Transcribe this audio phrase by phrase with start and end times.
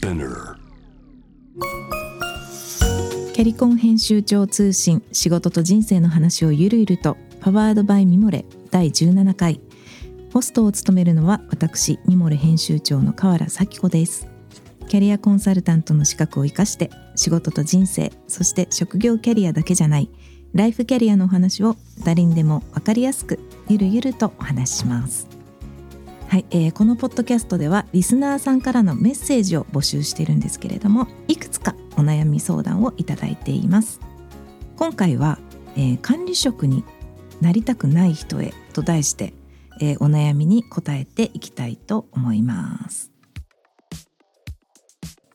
[0.00, 9.60] キャリコン編集長通信仕事と人生の話をゆるゆるとパワードバイミモレ第17回。
[10.32, 14.26] ホストを務めるのは私ミモレ編集長の河原咲子です。
[14.88, 20.10] キャリアコンサルタントの資格を生かして仕事と人生そして職業キャリアだけじゃない
[20.54, 23.38] ライフキャリアのお話を誰にでも分かりやすく
[23.68, 25.39] ゆるゆるとお話しします。
[26.30, 33.98] はい、えーこのポッドキャストではリスナーさんからのメッセージを募集しているんですけれどもいくつかお悩み相談をいただいています。
[34.76, 35.40] 今回は、
[35.74, 36.84] えー管理職に
[37.40, 39.34] なりたくない人へと題して、
[39.80, 43.10] えーお悩みに答えていきたいと思います。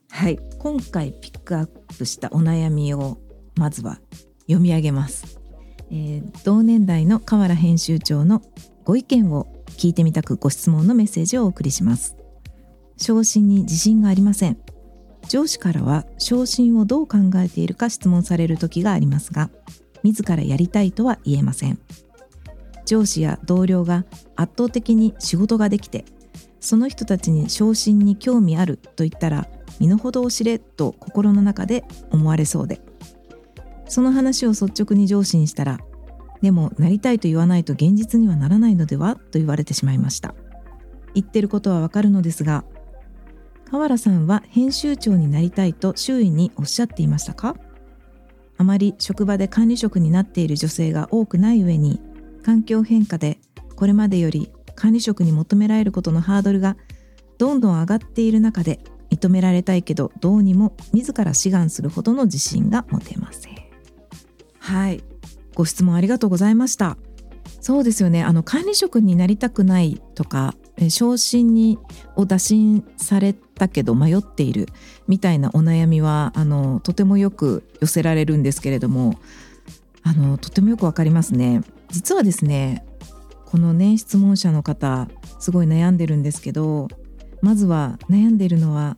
[0.09, 1.67] はい今回ピックアッ
[1.97, 3.17] プしたお悩みを
[3.57, 3.99] まずは
[4.43, 5.41] 読み上げます、
[5.91, 8.41] えー同年代の河原編集長の
[8.85, 12.15] ご意見を聞いてみたくご質問のメッセージをお送りします。
[12.97, 14.57] 昇進に自信がありません。
[15.27, 19.49] 上司からは昇進をどう考えているか質問される時がありますが
[20.03, 21.79] 自らやりたいとは言えません。
[22.85, 26.05] 上司や同僚が圧倒的に仕事ができて
[26.59, 29.47] その人たちに昇進に興味あると言ったら
[29.79, 32.79] 身の程を知れと心の中で思われそうで
[33.87, 35.79] その話を率直に上司にしたら
[36.41, 40.35] でもなりたいと言わないと現実にはならないのではと言われてしまいました。
[41.13, 42.65] 言ってることはわかるのですが
[43.71, 47.55] 河原さんは編集長になりたいと周囲におっしゃっていましたか？
[48.57, 52.01] あまり職場で管理職になっている女性が多くない上に
[52.43, 53.39] 環境変化で
[53.75, 56.77] これまでより管理職に求められることのハードルが
[57.37, 63.55] どんどん上がっている中で認められたいけどどうにも自ら志願するほどの自信が持てません。
[64.59, 65.03] はい。
[65.55, 66.97] ご質問ありがとうございました。
[67.61, 68.23] そうですよね。
[68.23, 70.53] あの管理職になりたくないとか
[70.89, 71.79] 昇進に
[72.15, 74.67] を打診されたけど迷っている
[75.07, 79.19] みたいなお悩みはあのとてもよく寄せられるんですけれども
[80.03, 81.61] あのとてもよくわかりますね。
[81.89, 82.85] 実はですね
[83.45, 85.07] このね質問者の方
[85.39, 86.89] すごい悩んでるんですけど
[87.41, 88.97] まずは悩んでいるのは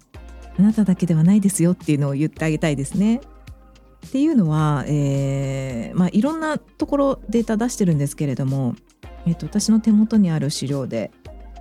[0.58, 3.22] あなただけではないですよっていうのを言ってあげたいですね。
[4.06, 8.75] っていうのは、えーまあ、いろんなところデータ出してるんですけれども、
[9.25, 11.12] えっと私の手元にある資料で、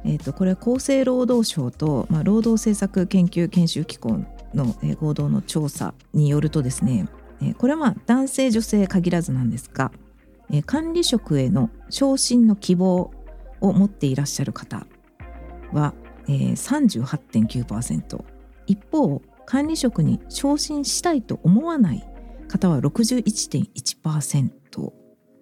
[0.04, 7.08] えっとこれは厚生労働省と、まあ、労働政策研究研修機構の、えー合同の調査によるとですね、
[7.41, 9.91] えーこれは男性女性限らずなんですが、
[10.50, 13.10] えー管理職への昇進の希望
[13.60, 14.86] を持っていらっしゃる方
[15.72, 15.94] は、
[16.28, 18.25] えー、38.9%
[18.66, 22.06] 一方管理職に昇進したいと思わない
[22.56, 24.93] 方は61.1%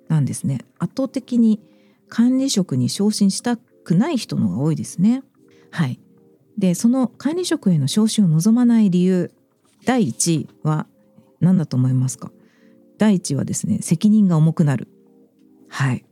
[0.09, 0.61] なんですね。
[0.79, 1.61] 圧倒的に
[2.09, 5.23] 管理職に昇進したくない人の方が多いですね。
[5.71, 6.01] はい。
[6.59, 9.33] でその管理職への昇進を望まない理由
[9.85, 10.87] 第1位は
[11.41, 12.31] 何だと思いますか？
[12.99, 14.89] 第1位はですね責任が重くなる。
[15.69, 16.05] はい。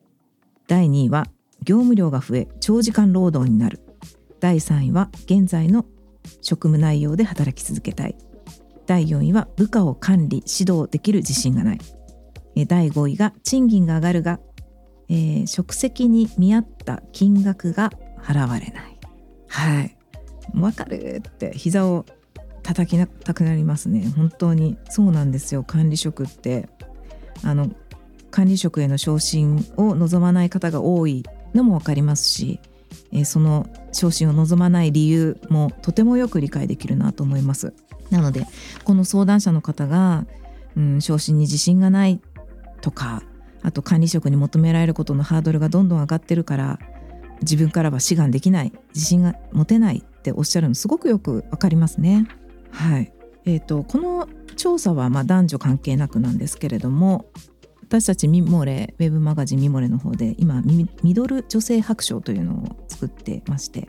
[0.69, 1.27] 第2位は
[1.63, 3.81] 業務量が増え長時間労働になる。
[4.41, 5.87] 第3位は現在の
[6.41, 8.17] 職務内容で働き続けたい。
[8.87, 11.79] 第4位は部下を管理指導できる自信がない。
[12.67, 14.41] 第5位が賃金が上がるが、
[15.09, 17.91] えー職責に見合った金額が
[18.23, 18.99] 払われない。
[19.49, 19.97] はい。
[20.55, 22.05] わかるって膝を
[22.63, 24.11] 叩きたくなりますね。
[24.17, 25.63] 本当にそうなんですよ。
[25.65, 26.69] 管理職って。
[27.45, 27.71] あの
[28.31, 32.61] 管理職への昇進を望まない方が多いのも分かりますし、
[33.13, 37.75] えーその昇進を望まない理由もとてもよく理解できるなと思います。
[38.11, 38.47] なので
[38.85, 40.27] この相談者の方が、
[40.77, 42.21] うん、昇進に自信がない
[42.81, 43.23] とか
[43.63, 46.79] あと管理職に求められることのハードルがどんどん上がってるから
[47.41, 52.27] 自分からは志願できない自信が持てないっておっしゃるのすごくよくわかりますね。
[52.71, 53.13] はい
[53.45, 57.27] えー、とこの調査はまあ男女関係なくなんですけれども
[57.93, 63.87] 私たちミモレウェブマガジンミモレの方で今ミミドル女性白書というのを作ってまして、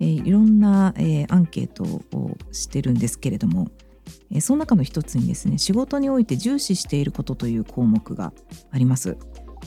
[0.00, 3.68] えーいろんな、えーアンケートをしてるんですけれども、
[4.30, 8.32] えーその中の一つにですね仕事において重視していることという項目が
[8.70, 9.18] あります。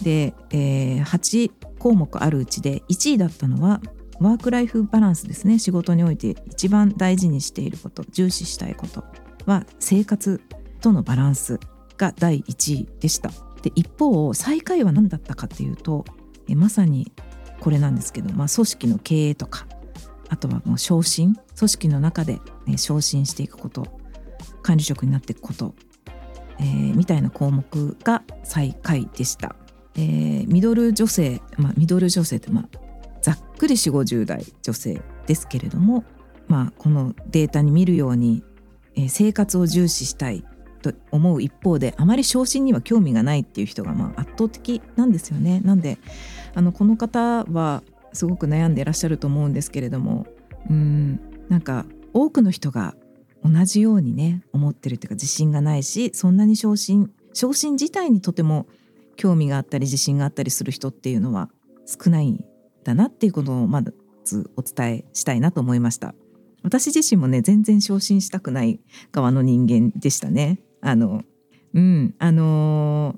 [0.02, 3.82] で、えー8項目あるうちで1位だったのは
[4.20, 9.04] ワークライフバランスですね仕事において一番大事にしていること重視したいこと
[9.46, 10.42] は生活
[10.82, 11.60] とのバランス
[11.98, 13.45] が第1位でした。
[13.66, 16.06] で一方最下位は何だったかっていうと
[16.48, 17.12] えまさに
[17.60, 19.66] これなんですけど、まあ、組織の経営とか
[20.30, 23.88] あとはもう昇進組織の中で、ね、昇進していくこと
[24.62, 25.74] 管理職になっていくこと、
[26.60, 29.56] えーみたいな項目が最下位でした。
[29.96, 32.70] えーミドル女性、まあ、ミドル女性って、まあ、
[33.22, 36.04] ざっくり4 5 0代女性ですけれども
[36.48, 38.44] まあ、このデータに見るように、
[38.96, 40.44] えー、生活を重視したい
[40.94, 45.62] と思う一方であまり昇進には興味がないっていう人がまあ圧倒的なんですよね。
[45.64, 45.98] なんで
[46.54, 47.84] あのこの方は
[48.14, 50.26] すごく悩んでいらっしゃると思うんですけれども
[50.70, 52.96] うんなんか多くの人が
[53.44, 58.68] 同じようにね思ってるっていうか自信がないしそんなに昇進昇進自体にとても
[59.18, 61.50] 興味があったり自信があったりする人っていうのは
[61.86, 62.44] 少ないん
[62.84, 63.84] だなっていうことをま
[64.24, 66.16] ずお伝えしたいなと思いました
[66.64, 68.80] 私自身もね全然昇進したくない
[69.12, 71.24] 側の人間でしたねあの
[71.74, 73.16] うんあの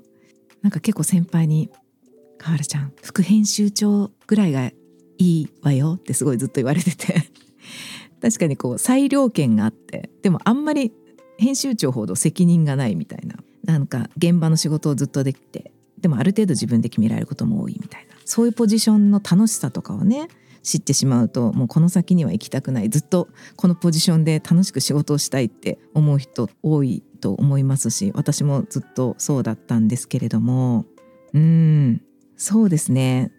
[0.62, 1.70] なんか結構先輩に
[2.38, 4.72] 「河原ちゃん副編集長ぐらいがい
[5.18, 7.30] いわよ」ってすごいずっと言われてて。
[8.20, 10.92] 確かにこう裁量権があってでもあんまり
[11.38, 13.36] 編集長ほど責任がないみたいな。
[13.64, 18.16] なんか現場の仕事をずっとできてでもある程度自分で決められることも多いみたいな。
[18.24, 20.28] そういうポジションの楽しさとかをね
[20.62, 22.88] 知ってしまうともうこの先には行きたくない。
[22.88, 30.86] ずっとこのポジションで楽しく仕事をしたいって思う人多いと思いますし私もずっとそうだったんですけれども。
[31.34, 32.02] うん
[32.36, 33.32] そうですね。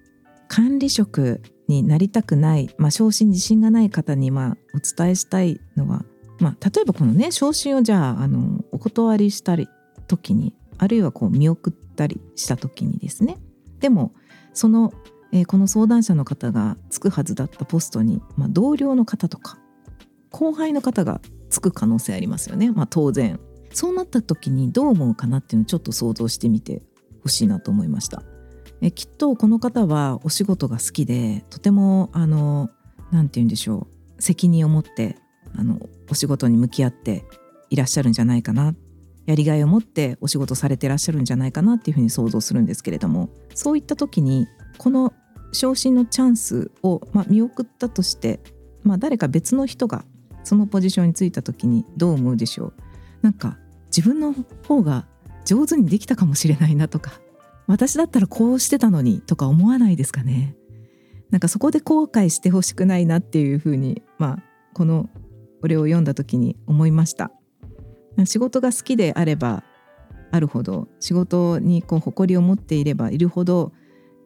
[0.48, 6.04] 管理職になりたくない、まあ、昇進自信がない方にまあお伝えしたいのは、
[6.40, 9.70] まあ、例えばこのね昇進をじゃああのお断りしたり
[10.08, 13.38] 時にあるいはこう見送ったりした時にですね。
[13.80, 14.14] でも
[14.54, 14.92] その、
[15.32, 19.58] えー、この相談者の方がつくはずだったポストに、まあ、同僚の方とか
[20.32, 23.40] 後輩の方がつく可能性ありますよね、まあ、当然。
[23.72, 26.82] そうなった時にどう思うかなっていうのをちょっと想像してみて
[27.24, 28.24] ほしいなと思いました。
[28.82, 32.70] えきっとこの方はお仕事が好きでとてもあの
[33.12, 33.88] 何て言うんでしょ
[34.18, 34.22] う。
[34.22, 35.18] 責任を持って
[35.56, 35.80] あの
[36.10, 37.26] お仕事に向き合って
[37.70, 38.76] いらっしゃるんじゃないかな。
[39.26, 44.48] やりがいを持ってお仕事されてらっしゃるんじゃないかなっていうふうに想像するんですけれどもそういった時に
[44.80, 45.14] この
[45.52, 48.40] 昇進のチャンスを、まあ、見送ったとして、
[48.84, 50.04] まあ、誰か別の人が
[50.44, 52.74] そのポジションについた時にどう思うでしょう。
[53.22, 53.58] なんか
[53.88, 54.34] 自分の
[54.68, 55.06] 方が
[55.46, 57.20] 上手にできたかもしれないなとか
[57.68, 60.56] 私だったらこうしてたのにとか思わないですかね
[61.32, 64.44] なんかそこで後悔してほしくないなっていうふうにまあ
[64.74, 65.10] この
[65.62, 67.32] これを読んだ時に思いました
[68.26, 69.64] 仕事が好きであれば
[70.32, 73.72] あるほど仕事にこう誇りを持っていればいるほど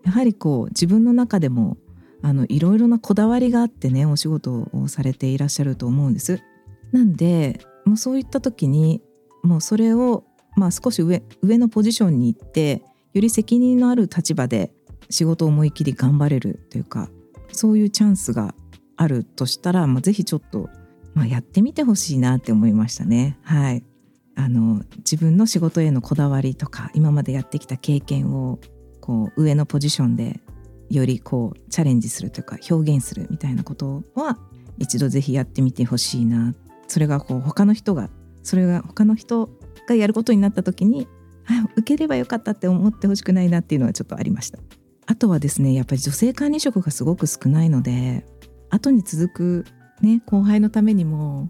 [0.04, 1.78] やはりこう自分の中でも
[2.22, 6.42] あのいろいろなこだわりがあってねお仕事をされていらっしゃると思うんです。
[6.92, 9.01] なんでもうそういった時に
[9.44, 10.24] もうそれを
[10.56, 12.83] まあ少し上上のポジションに行って
[13.13, 14.71] より責任のある立場で
[15.09, 17.09] 仕事を思い切り頑張れるというか
[17.51, 18.56] そういうチャンスが
[18.95, 20.69] あるとしたら、まあ、ぜひちょっと、
[21.13, 23.38] まあ、やってみてほしいなって思いましたね。
[23.44, 23.83] はい、
[24.35, 28.59] あの自分の仕事へのこだわりとか今までやってきた経験を
[29.01, 30.39] こう上のポジションで
[30.89, 34.38] よりこうチャレンジするというか表現するみたいなことは
[34.80, 36.53] 一度ぜひやってみてほしいな
[36.88, 38.09] それがこう他の人が
[38.44, 39.50] それが他の人
[39.88, 41.07] がやることになった時に
[41.47, 44.59] あ受ければよかったって思ってほしくないなっていうのはちょっとありました。
[45.06, 48.25] あとはですねやっぱり女性管理職がすごく少ないので
[48.69, 49.65] 後に続く
[50.01, 51.50] ね後輩のためにも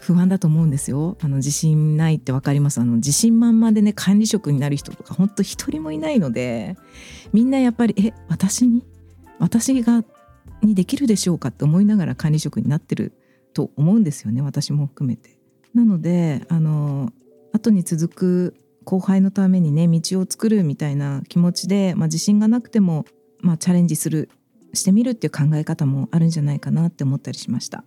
[0.00, 1.16] 不安だと思うんですよ。
[1.20, 2.80] あの自信ないって分かります。
[2.80, 6.76] あの自信満々でね管理職になる人とか本当一人もいないので
[7.32, 8.84] みんなやっぱりえ私に？
[9.38, 10.02] 私が
[10.62, 13.12] にできるでしょうかって思いながら管理職になってる
[13.56, 15.38] と思うんですよね私も含めて。
[15.74, 17.10] なのであの
[17.54, 23.06] 後に続く後輩のためにね道を作るみたいな気持ちで、まあ、自信がなくても、
[23.40, 24.28] まあ、チャレンジする
[24.74, 27.82] してみるっていう考え方もあるんじゃないかなって思ったりしました。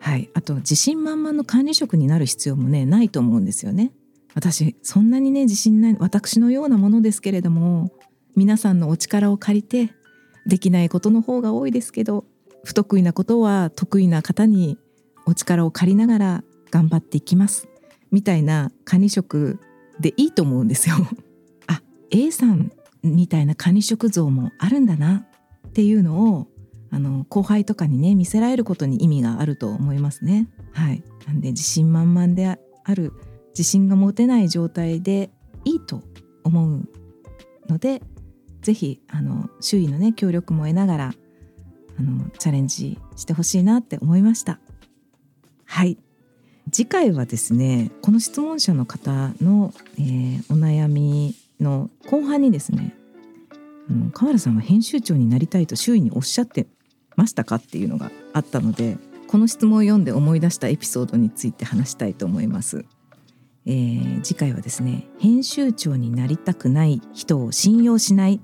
[0.00, 3.92] はい、あと自信満々の管理職になる必要もねないと思うんですよね。
[4.34, 7.92] 私そんなにね自信ない私のようなものですけれども
[8.34, 9.92] 皆さんのお力を借りて
[10.46, 12.24] できないことの方が多いですけど
[12.64, 14.78] 不得意なことは得意な方に
[15.26, 17.68] お力を借りながら頑張っていきます
[18.10, 19.60] みたいな管理職
[20.00, 20.96] でいいと思うんですよ。
[21.66, 25.26] あ A さんみたいな管理職像もあるんだな
[25.68, 26.48] っていうのを
[26.90, 30.48] あの後輩とかにね見せられることに意味があると思いますね。
[30.72, 32.58] はい、なんで自信満々であ
[32.94, 33.12] る
[33.50, 35.30] 自信が持てない状態で
[35.64, 36.02] いいと
[36.44, 36.88] 思う
[37.68, 38.02] ので
[38.62, 41.14] 是非あの周囲のね協力も得ながら
[42.00, 44.58] あのチャレンジしてほしいなって思いました。
[45.66, 45.98] はい
[46.72, 52.96] 次回はですねこの質問者の方の、えー、お悩みの後半にですね
[54.12, 56.66] 河原さんは編集長になりたいと周囲におっしゃって
[57.16, 62.84] ましたかっていうのがあったのでこの質問を読んで思い出したエピソードについて話したいと思います。
[63.66, 68.40] えー、次回はですね編集長になりたくない人を信用しない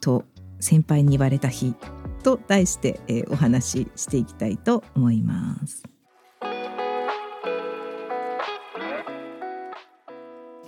[0.00, 0.24] と
[0.60, 1.74] 先輩に言われた日
[2.18, 5.82] と題して、えー、お話ししていきたいと思います。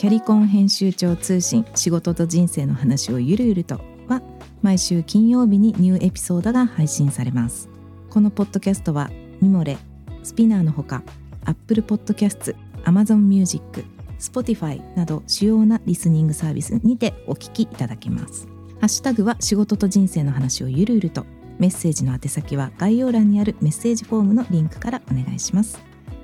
[0.01, 4.23] キャリコン編集長通信仕事と人生の話をゆるゆるとは
[4.63, 7.69] 毎週金曜日にニューエピソードが配信されます
[8.09, 9.11] このポッドキャストは
[9.43, 9.77] ミモレ
[10.23, 11.03] スピナーのほか
[11.45, 13.85] Apple Podcast、Amazon Music、
[14.19, 18.49] Spotify など主要なリスニングサービスにてお聞きいただけます
[18.81, 21.27] ハッシュタグは仕事と人生の話をゆるゆると
[21.61, 25.79] メッセージの宛先は概要欄にあるメッセージフォームのリンクからお願いします、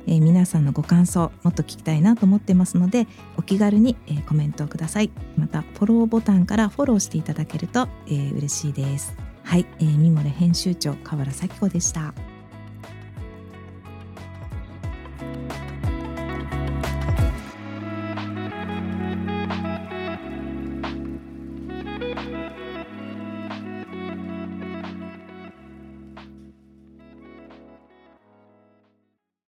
[0.06, 5.10] えー、皆さんのご感想もっと聞きたいなと思ってますのでお気軽に、えー、コメントをください。
[5.36, 9.14] またフォローボタンからフォローしていただけると、えー、嬉しいです。
[9.44, 12.14] はい、えー、ミモレ編集長河原咲子でした。